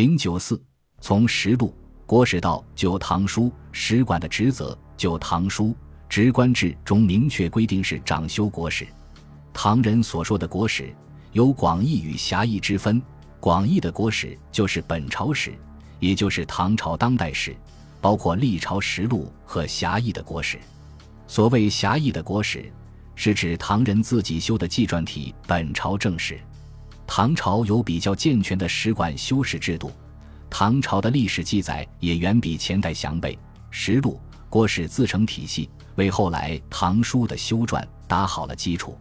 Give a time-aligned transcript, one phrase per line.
[0.00, 0.58] 零九四，
[1.02, 1.76] 从实录、
[2.06, 5.64] 国史到《旧唐书》，史馆的职责，《旧唐书》
[6.08, 8.88] 职官制中明确规定是掌修国史。
[9.52, 10.90] 唐人所说的国史
[11.32, 13.02] 有广义与狭义之分，
[13.40, 15.52] 广义的国史就是本朝史，
[15.98, 17.54] 也就是唐朝当代史，
[18.00, 20.58] 包括历朝实录和狭义的国史。
[21.26, 22.72] 所谓狭义的国史，
[23.14, 26.40] 是指唐人自己修的纪传体本朝正史。
[27.12, 29.90] 唐朝有比较健全的史馆修史制度，
[30.48, 33.36] 唐朝的历史记载也远比前代详备，
[33.68, 38.96] 实录、国史自成体系，为后来唐书的修撰打好了基础。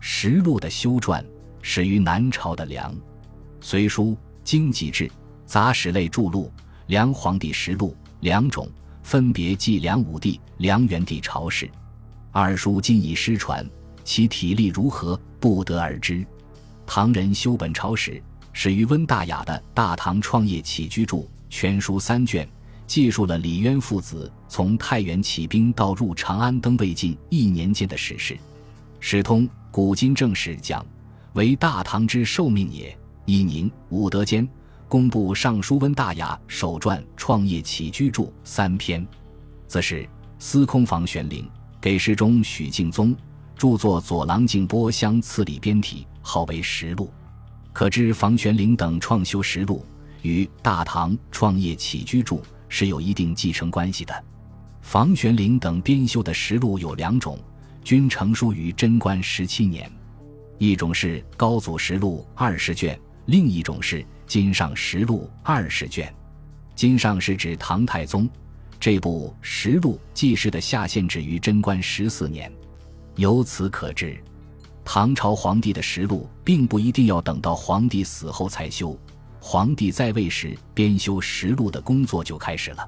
[0.00, 1.22] 实录的修撰
[1.60, 2.90] 始于南朝的梁，
[3.60, 4.04] 《隋书》
[4.42, 5.06] 《经籍志》
[5.44, 6.50] 杂史类著录
[6.86, 8.66] 《梁皇帝实录》两种，
[9.02, 11.70] 分别记梁武帝、梁元帝朝事。
[12.30, 13.62] 二书今已失传，
[14.04, 16.26] 其体例如何，不得而知。
[16.94, 22.46] 唐人修本朝史，始于温大雅的《大唐创业起居注》全书三卷，
[22.86, 28.36] 记述了李渊父子从太原起兵到入长安登魏晋一年间的史事。
[29.00, 30.84] 史通古今正史讲，
[31.32, 32.94] 为大唐之受命也。
[33.24, 34.46] 以宁、武德间
[34.86, 39.08] 公布尚书温大雅首传《创业起居注》三篇，
[39.66, 40.06] 则是
[40.38, 41.48] 司空房玄龄
[41.80, 43.16] 给事中许敬宗
[43.56, 46.06] 著作左郎敬波相赐礼编体。
[46.22, 47.12] 号为实录，
[47.72, 49.84] 可知房玄龄等创修实录
[50.22, 54.24] 与《大唐创业起居注》是有一定继承关系的。
[54.80, 57.38] 房玄龄等编修的实录有两种，
[57.84, 59.90] 均成书于贞观十七年，
[60.58, 66.12] 一种是《高祖实录》二十卷，另一种是《金上实录》二十卷。
[66.74, 68.28] 金上是指唐太宗，
[68.80, 72.50] 这部实录记事的下限止于贞观十四年，
[73.16, 74.18] 由此可知。
[74.84, 78.98] 唐朝皇帝的实录并不一定要等到皇帝死后才修，
[79.40, 82.78] 皇帝在位时编修实录的工作就开始了。《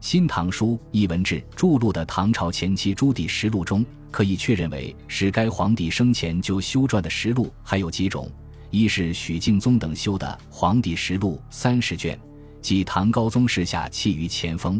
[0.00, 8.30] 新唐书·艺文志》著录的唐朝前期朱棣实录中，可以确认为是该皇帝生前就修撰的实录还有几种：
[8.70, 12.18] 一是许敬宗等修的《皇帝实录》三十卷，
[12.62, 14.78] 即唐高宗时下弃于前锋；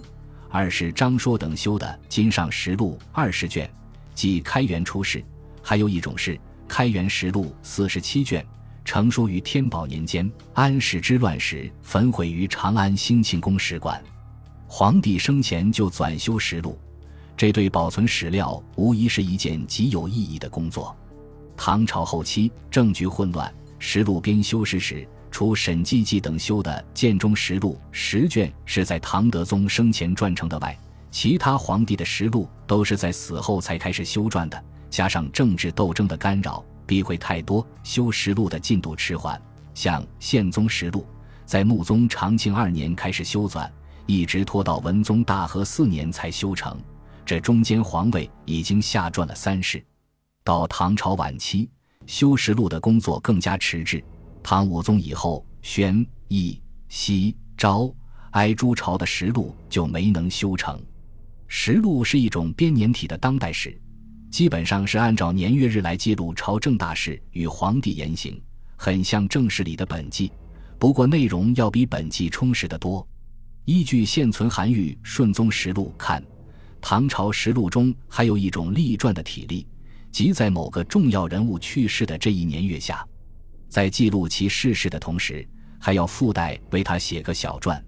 [0.50, 3.68] 二是张说等修的《金上实录》二十卷，
[4.14, 5.24] 即开元初世。
[5.66, 6.34] 还有一种是
[6.68, 8.46] 《开元实录》四十七卷，
[8.84, 13.98] 成书于天宝年间安史之乱时焚毁于长安兴庆宫史馆。
[14.66, 16.78] 皇帝生前就纂修实录，
[17.34, 20.94] 这对保存史料无疑是一件极有意义的工作。
[21.56, 30.78] 唐朝后期政局混乱，实录编修时，除沈济济等修的《建中实录》十卷是在唐德宗生前撰成的外，
[31.10, 34.62] 其他皇帝的实录都是在死后才开始修撰的。
[34.94, 39.42] 加上政治斗争的干扰，避讳太多，修实录的进度迟缓。
[39.74, 41.00] 像《宪宗实录》，
[41.44, 43.68] 在穆宗长庆二年开始修纂，
[44.06, 46.80] 一直拖到文宗大和四年才修成。
[47.26, 49.84] 这中间皇位已经下传了三世。
[50.44, 51.68] 到唐朝晚期，
[52.06, 54.00] 修实录的工作更加迟滞。
[54.44, 57.92] 唐武宗以后，宣、义、熙、昭、
[58.30, 60.80] 哀诸朝的实录就没能修成。
[61.48, 63.76] 实录是一种编年体的当代史。
[64.34, 68.42] 基本上是按照年月日来记录朝政大事与皇帝言行，
[68.74, 70.32] 很像正史里的本纪，
[70.76, 73.06] 不过内容要比本纪充实得多。
[73.64, 76.20] 依据现存韩愈《顺宗实录》看，
[76.80, 79.68] 唐朝实录中还有一种立传的体例，
[80.10, 83.06] 即在某个重要人物去世的这一年月下，
[83.68, 87.80] 在记录其逝世的同时，还要附带为他写个小传，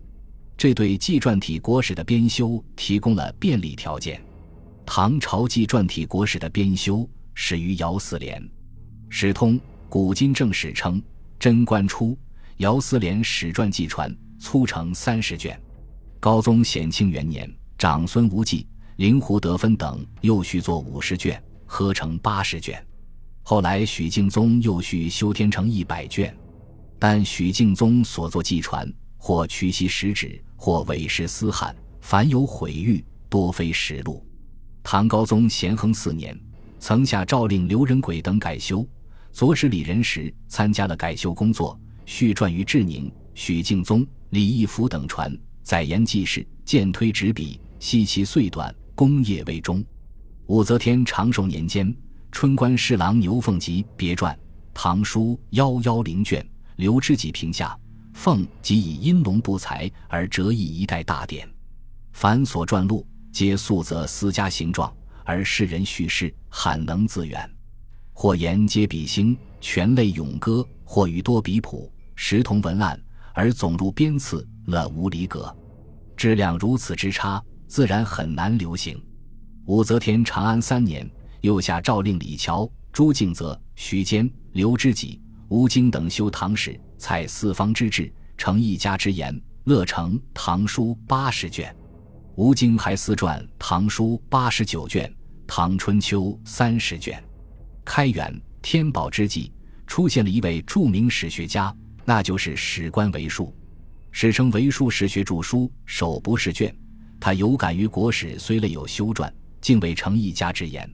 [0.56, 4.22] 这对纪传体国史的编修提供了便利条件。
[4.86, 8.40] 唐朝纪传体国史的编修始于姚思廉，
[9.10, 11.02] 《史通古今正史》称：
[11.40, 12.16] 贞观初，
[12.58, 15.60] 姚思廉史传纪传粗成三十卷。
[16.20, 22.82] 高宗显庆元年，长孙无忌、灵狐得分等又续作五十卷，合成八十卷。
[23.42, 26.34] 后来许敬宗又续修添成一百卷，
[26.98, 34.25] 但许敬宗所作纪传，或屈膝实指，或委实私罕，凡有毁誉，多非实录。
[34.88, 36.40] 唐高宗咸亨四年，
[36.78, 38.86] 曾下诏令刘仁轨等改修。
[39.32, 43.10] 左使李仁时参加了改修工作，续传于志宁。
[43.34, 49.84] 许敬宗、李义府等传，载言记事，渐推执笔，悉其岁短，功业未终。
[50.46, 51.92] 武则天长寿年间，
[52.30, 54.32] 春官侍郎牛凤吉别传
[54.72, 57.76] 《唐书》幺幺零卷，刘知己评价：
[58.14, 61.44] 凤即以阴龙不才而折翼一代大典，
[62.12, 63.04] 凡所传录。
[63.36, 64.90] 皆素则私家形状，
[65.22, 67.46] 而世人叙事罕能自远。
[68.14, 72.98] 或言皆比兴，全类咏歌；或语多比谱，实同文案，
[73.34, 75.54] 而总入编次了无离格，
[76.16, 78.98] 质量如此之差，自然很难流行。
[79.66, 81.06] 武则天长安三年，
[81.42, 91.76] 又下诏令李峤、朱敬则、徐坚、刘知己、吴京等修唐史，采四方之志，成一家之言，乐成《唐书》八十卷。
[92.36, 95.08] 吴京还私撰《唐书》八十九卷，
[95.46, 97.22] 《唐春秋》三十卷。
[97.82, 99.50] 开元天宝之际，
[99.86, 101.74] 出现了一位著名史学家，
[102.04, 103.56] 那就是史官韦树，
[104.10, 106.76] 史称韦树史学著书首不释卷。
[107.18, 110.86] 他有感于国史虽类有修撰，竟未成一家之言。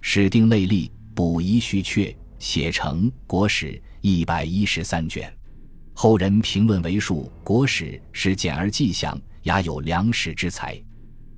[0.00, 5.30] 史定类例，补遗虚阙，写成国史一百一十三卷。
[5.92, 10.80] 后人评论韦树国史是简而记详，雅有良史之才。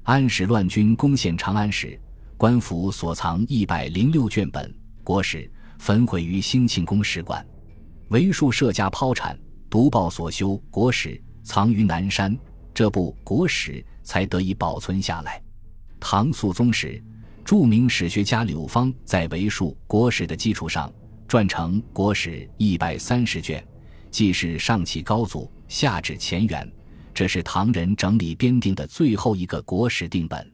[0.04, 1.98] 安史乱军攻陷长安时，
[2.36, 4.74] 官府所藏一百零六卷本。
[5.04, 7.44] 国史焚毁于兴庆宫史馆，
[8.08, 9.38] 为数设家抛产，
[9.68, 12.36] 独报所修国史藏于南山，
[12.72, 15.42] 这部国史才得以保存下来。
[15.98, 17.02] 唐肃宗时，
[17.44, 20.92] 著名史学家柳芳在为数国史的基础上，
[21.28, 23.64] 撰成国史一百三十卷，
[24.10, 26.72] 既是上起高祖，下至乾元，
[27.14, 30.52] 这是唐人整理编定的最后一个国史定本。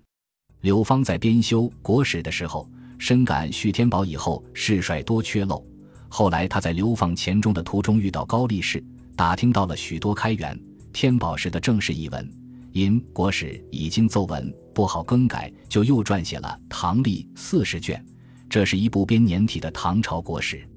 [0.60, 2.69] 柳芳在编修国史的时候。
[3.00, 5.64] 深感续天宝以后事帅多缺漏，
[6.08, 8.84] 后来他在流放黔中的途中遇到高力士，
[9.14, 10.60] 打听到了许多开元、
[10.93, 12.28] 天宝时的正式译文，
[12.72, 18.04] 因国史已经奏文不好更改，就又撰写了《唐历》四十卷，
[18.50, 20.69] 这是一部编年体的唐朝国史。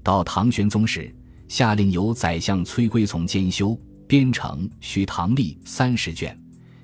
[0.00, 1.12] 到唐玄宗时，
[1.48, 6.38] 下令由宰相崔圭从监修编成《徐唐历》三十卷，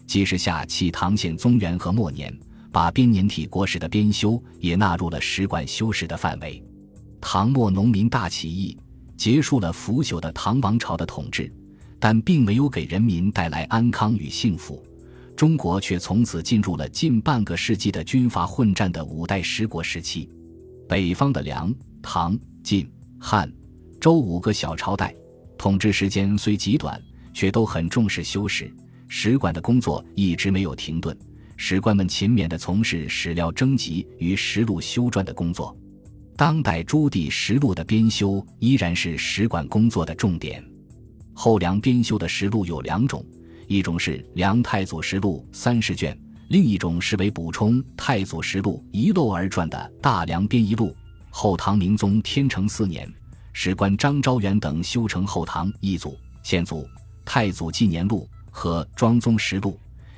[0.06, 2.36] 即是下弃唐宪宗元和末年。
[2.72, 6.62] 把编年体国史的编修也纳入了史馆修史的范围。
[7.20, 8.78] 唐末农民大起义
[9.16, 11.52] 结束了腐朽的唐王朝的统治，
[11.98, 14.80] 但并没有给人民带来安康与幸福。
[15.36, 20.28] 中国却从此进入了近半个世纪的军阀混战的五代十国时期。
[20.88, 22.88] 北方的梁、唐、晋、
[23.18, 23.52] 汉、
[24.00, 25.12] 周五个小朝代，
[25.58, 27.02] 统治时间虽极短，
[27.32, 28.72] 却都很重视修史，
[29.08, 31.16] 史馆的工作一直没有停顿。
[31.56, 35.76] 史官们勤勉地从事史料征集与实录修撰的工作，
[36.36, 40.64] 当代朱棣实录的编修依然是史馆工作的重点。
[41.34, 43.24] 后梁编修的实录有两种，
[43.66, 46.18] 一种是《梁太祖实录》三十卷，
[46.48, 50.88] 另一种是为补充太祖实录遗漏而撰的《大梁编遗录》。
[51.28, 53.06] 后唐明宗天成四年，
[53.52, 56.88] 史官张昭元等修成《后唐一祖宪祖
[57.24, 59.72] 太祖纪年录》和《庄宗实录》。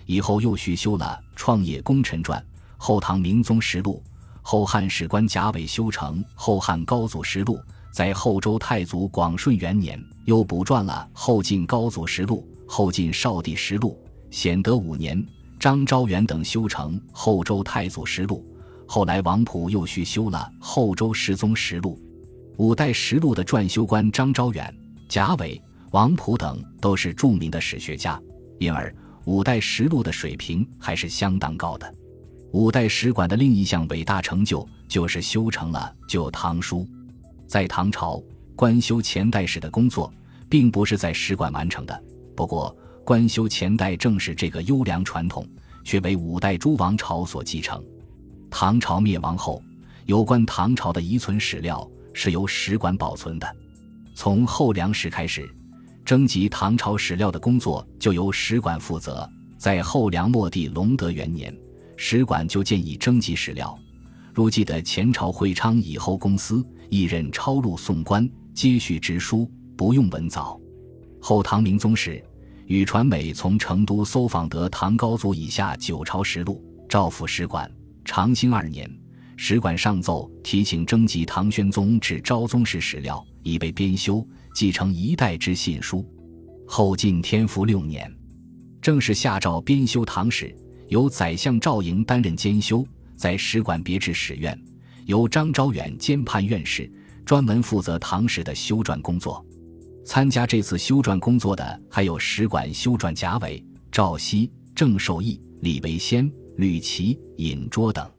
[0.07, 2.39] 以后又续修了《创业功臣传》
[2.77, 4.03] 《后唐明宗实录》，
[4.43, 7.57] 后汉史官贾伟修成《后汉高祖实录》，
[7.93, 13.97] 在后周太祖广顺元年又补撰了《后晋高祖实录》《后晋少帝实录》。
[14.31, 15.25] 显德五年，
[15.61, 18.45] 张昭元等修成《后周太祖实录》，
[18.91, 21.97] 后来王溥又续修了《后周世宗实录》。
[22.57, 24.75] 五代实录的撰修官张昭元、
[25.09, 28.21] 贾伟、王溥等都是著名的史学家，
[28.59, 28.93] 因而。
[29.25, 31.95] 五代实录的水平还是相当高的。
[32.51, 36.81] 五代史馆的另一项伟大成就就是修成了《旧唐书》。
[37.47, 38.21] 在唐朝，
[38.57, 40.13] 官修前代史的工作
[40.51, 42.03] 并不是在史馆完成的。
[42.35, 45.47] 不过，官修前代正是这个优良传统，
[45.85, 47.81] 却为五代诸王朝所继承。
[48.51, 49.63] 唐朝灭亡后，
[50.07, 53.57] 有关唐朝的遗存史料是由史馆保存的。
[54.17, 55.49] 从后梁时开始。
[56.13, 59.27] 征集唐朝史料的工作就由史馆负责。
[59.57, 61.57] 在后梁末帝隆德元年，
[61.97, 63.75] 史馆就建议征集史料。
[64.35, 70.61] 如记得前朝会昌以后，公司一任抄录送官，接续直书，不用文藻。
[71.19, 72.23] 后唐明宗时，
[72.67, 77.73] 宇传美从成都搜访得唐高祖以下九朝实录，诏付史馆。
[78.05, 78.87] 长兴二年，
[79.39, 84.23] 史馆上奏提请征集唐宣宗至昭宗时史料，以备编修。
[84.53, 86.07] 继承一代之信书，
[86.67, 88.13] 后晋天福六年，
[88.81, 90.55] 正式下诏编修唐史，
[90.89, 94.59] 由宰相赵莹担任监修，在史馆别置史院，
[95.07, 96.91] 由张昭远兼判院士，
[97.25, 99.45] 专门负责唐史的修撰工作。
[100.05, 108.11] 参加这次修撰工作的还有史馆修撰贾伟、赵熙、郑受益、李维先、吕琦、尹卓等。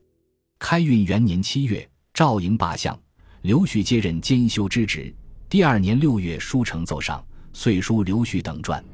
[0.58, 2.98] 开运元年七月，赵莹罢相，
[3.42, 5.14] 刘旭接任监修之职。
[5.54, 8.84] 第二年六月，书成奏上，遂书刘旭等传，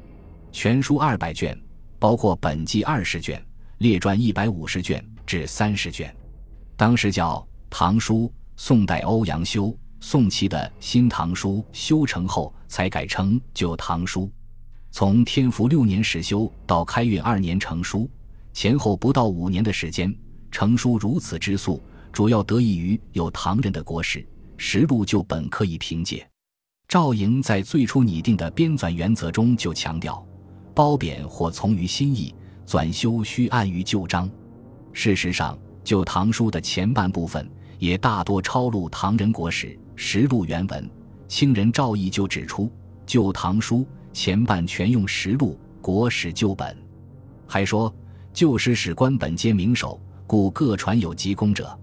[0.51, 1.59] 全书二百卷，
[1.97, 3.43] 包括本纪二十卷，
[3.79, 6.15] 列传一百五十卷至三十卷。
[6.77, 7.37] 当时叫
[7.67, 8.27] 《唐书》，
[8.57, 14.27] 宋代欧阳修、宋祁的《新唐书》修成后，才改称《旧唐书》。
[14.91, 18.07] 从天福六年始修到开运二年成书，
[18.53, 20.15] 前后不到五年的时间，
[20.51, 21.81] 成书如此之速，
[22.13, 24.23] 主要得益于有唐人的国史
[24.57, 26.23] 实录旧本可以凭借。
[26.91, 30.21] 赵莹在最初拟定的编纂原则中就强调，
[30.75, 32.35] 褒贬或从于心意，
[32.67, 34.29] 纂修须按于旧章。
[34.91, 35.55] 事实上，
[35.85, 40.91] 《旧唐书》的前半部分也大多抄录唐人国史实录原文。
[41.29, 42.65] 清人赵翼就指出，
[43.05, 43.77] 《旧唐书》。
[44.11, 46.77] 前半全用实录国史旧本，
[47.47, 47.95] 还说
[48.33, 51.79] 旧史史官本皆名手，故各传有急功者。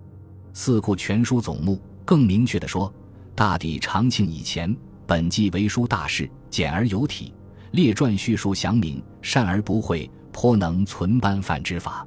[0.52, 2.92] 四库全书总目更明确地说，
[3.34, 4.76] 大抵长庆以前
[5.08, 7.32] 本纪为书大事，简而有体，
[7.70, 12.06] 列传叙述详明，善而不讳，颇能存班范之法。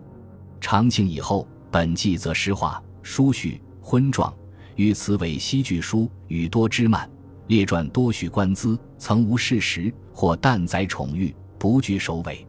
[0.60, 4.32] 长庆以后本纪则诗化书序昏状，
[4.76, 7.10] 与此为西剧书语多之慢。
[7.48, 12.46] 列传多叙官资，曾无事实，或淡载宠遇，不具首尾。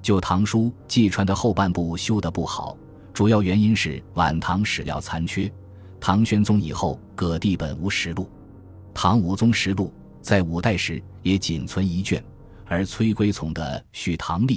[0.00, 2.78] 旧唐书纪传的后半部修得不好，
[3.12, 5.52] 主要原因是晚唐史料残缺。
[5.98, 8.30] 唐玄宗以后各地本无实录，
[9.00, 12.20] 唐武宗实录在五代时也仅存一卷，
[12.66, 14.56] 而崔圭从的《许唐历》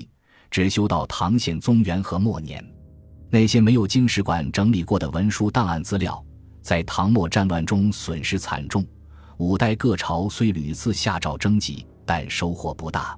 [0.49, 2.59] 只修到唐宪宗元和末年。
[3.29, 6.25] 那些没有经史馆整理过的文书档案资料，
[6.59, 8.83] 在唐末战乱中损失惨重。
[9.37, 13.15] 五代各朝虽屡次下诏征集，但收获不大。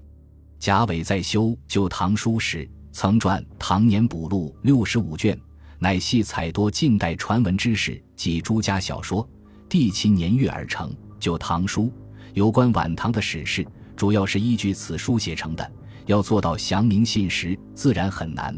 [0.59, 5.39] 贾伟在修《旧唐书》时，曾撰《唐年补录》六十五卷，
[5.79, 9.25] 乃系采多近代传闻之事及诸家小说，
[9.69, 10.91] 地其年月而成。
[11.23, 11.83] 《旧唐书》
[12.33, 13.65] 有关晚唐的史事，
[13.95, 15.71] 主要是依据此书写成的，
[16.05, 18.53] 要做到详明信实，自然很难。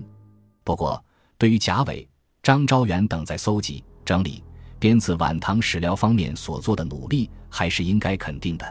[0.63, 0.99] 不过，
[1.37, 2.09] 对于贾伟、
[2.41, 4.43] 张昭元等在搜集整理。
[4.79, 8.65] 编自晚唐史料方面所做的努力，还是应该肯定的。《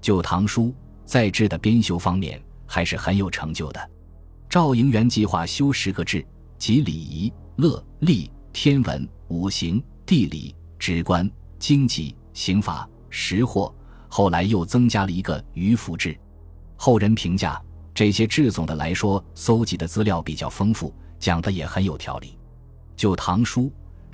[0.00, 0.66] 旧唐书》
[1.04, 3.90] 在志的编修方面还是很有成就的。
[4.48, 6.24] 赵莹元计划修十个志，
[6.56, 13.72] 即礼仪、乐、历、天文、五行、地理、直观、经济、刑法、识货，
[14.08, 16.18] 后来又增加了一个渔父志。
[16.74, 17.62] 后人评价
[17.94, 22.28] 这些志，总的来说，搜集的资料比较丰富，讲的也很有条理。
[22.96, 23.62] 《旧唐书》。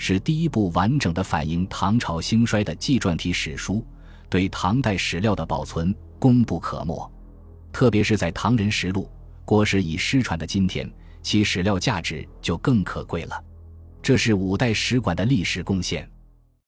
[0.03, 3.85] 是第一部完整的反映唐朝兴衰的纪传体史书，
[4.31, 7.13] 对唐代史料的保存功不可没。
[7.71, 9.11] 特别是在唐人实录、
[9.45, 10.91] 国史已失传的今天，
[11.21, 13.45] 其史料价值就更可贵了。
[14.01, 16.11] 这是五代史馆的历史贡献。